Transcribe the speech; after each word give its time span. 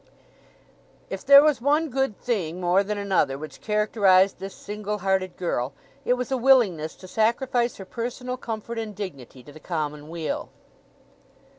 If 1.11 1.23
there 1.23 1.43
was 1.43 1.61
one 1.61 1.89
good 1.89 2.19
thing 2.19 2.59
more 2.59 2.81
than 2.83 2.97
another 2.97 3.37
which 3.37 3.61
characterized 3.61 4.39
this 4.39 4.55
single 4.55 4.97
hearted 5.05 5.37
girl 5.37 5.73
it 6.05 6.13
was 6.13 6.31
a 6.31 6.37
willingness 6.37 6.95
to 6.95 7.07
sacrifice 7.07 7.75
her 7.77 7.85
personal 7.85 8.35
comfort 8.35 8.79
and 8.79 8.95
dignity 8.95 9.43
to 9.43 9.51
the 9.51 9.59
common 9.59 10.09
weal. 10.09 10.49